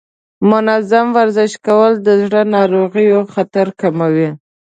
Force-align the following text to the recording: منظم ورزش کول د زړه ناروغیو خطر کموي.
منظم 0.49 1.07
ورزش 1.17 1.51
کول 1.65 1.91
د 2.05 2.09
زړه 2.23 2.41
ناروغیو 2.55 3.19
خطر 3.33 3.67
کموي. 3.81 4.29